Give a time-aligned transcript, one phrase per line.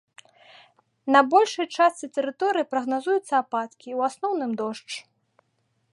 [1.15, 4.91] На большай частцы тэрыторыі прагназуюцца ападкі, у асноўным дождж.